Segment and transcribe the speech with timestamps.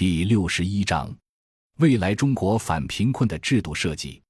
[0.00, 1.14] 第六十一章：
[1.76, 4.22] 未来中国反贫困的制度设计。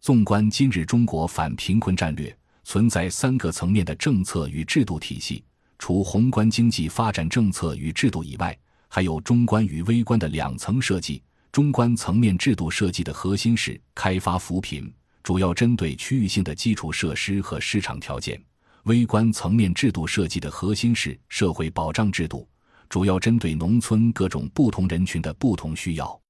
[0.00, 5.44] 纵观今日中国反贫困战略，存在三个层面的政策与制度体系。
[5.78, 11.22] 除宏观经济发展政策与制度以外，还有中观与微观的两层设计。
[11.52, 14.90] 中观层面制度设计的核心是开发扶贫，
[15.22, 18.38] 主要针对区域性的基础设施和市场条件；
[18.84, 22.48] 微观层面制度设计的核心是社会保障制度。
[22.90, 26.20] 主要针对农村各种不同人群的不同需要，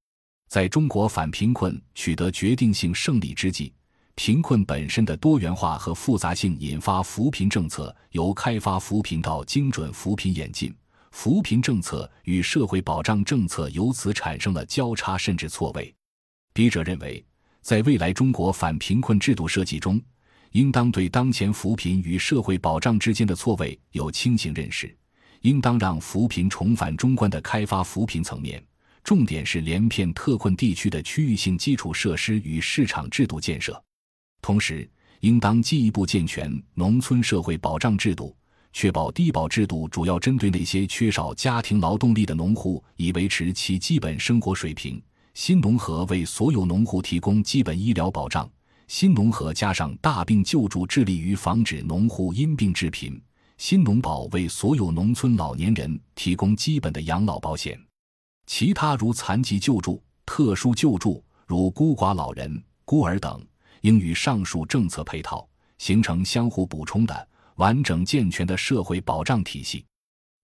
[0.47, 3.73] 在中国反贫困取得决定性胜利之际，
[4.15, 10.71] 贫困本身的多元化和复杂性引发扶贫政策由开发扶贫到精准扶贫演进，
[11.13, 15.93] 扶贫政策与社会保障政策由此产生了交叉甚至错位。
[16.53, 17.25] 笔者认为，
[17.63, 19.99] 在未来中国反贫困制度设计中，
[20.51, 24.95] 应当对当前扶贫与社会保障之间的错位有清醒认识。
[25.41, 28.63] 应当让扶贫重返中观的开发扶贫层面，
[29.03, 33.83] 重点是连片特困地区的区域性基础设施与市场制度建设。
[34.43, 34.89] 同时，
[35.21, 38.37] 应当进一步健全农村社会保障制度，
[38.73, 45.03] 确保低保制度主要针对那些缺少家庭劳动力的农户，以维持其基本生活水平。
[45.35, 48.51] 新农合为所有农户提供基本医疗保障。
[48.89, 53.21] 新农合加上大病救助，致力于防止农户因病致贫。
[53.61, 57.79] 新农保为所有农村老年人提供基本的养老保险，
[58.47, 63.39] 其他如残疾救助、特殊救助，如孤寡老人、孤儿等，
[63.83, 69.85] 应与上述政策配套，形成相互补充的完整健全的社会保障体系。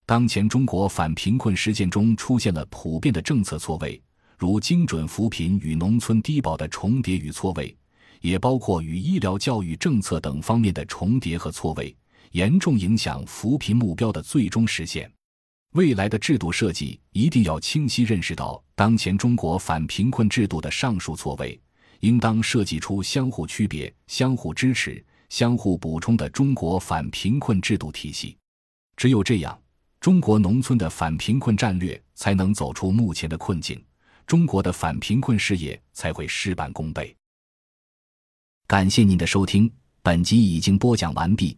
[0.05, 3.99] 当前中国反贫困实践中出现了普遍的政策错位，
[4.37, 7.75] 如精准扶贫与农村低保的重叠与错位，
[8.21, 11.97] 也包括与医疗教育政策等方面的重叠和错位。
[12.31, 15.11] 严重影响扶贫目标的最终实现。
[15.73, 21.59] 未来的制度设计一定要清晰认识到当前中国反贫困制度的上述错位，
[21.99, 28.37] 应当设计出相互区别、相互支持、相互补充的中国反贫困制度体系。
[28.95, 29.59] 只有这样，
[29.99, 33.83] 中国农村的反贫困战略才能走出目前的困境，
[34.25, 37.15] 中国的反贫困事业才会事半功倍。
[38.65, 39.71] 感谢您的收听，
[40.01, 41.57] 本集已经播讲完毕。